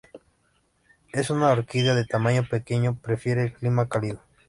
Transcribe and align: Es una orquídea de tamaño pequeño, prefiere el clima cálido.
Es 1.13 1.29
una 1.29 1.51
orquídea 1.51 1.93
de 1.93 2.05
tamaño 2.07 2.41
pequeño, 2.49 2.95
prefiere 2.99 3.43
el 3.43 3.53
clima 3.53 3.87
cálido. 3.87 4.19